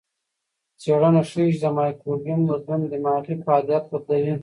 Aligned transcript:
څېړنه 0.81 1.21
ښيي 1.29 1.45
چې 1.53 1.59
د 1.63 1.67
مایکروبیوم 1.77 2.41
بدلون 2.49 2.81
دماغي 2.91 3.35
فعالیت 3.43 3.83
بدلوي. 3.91 4.33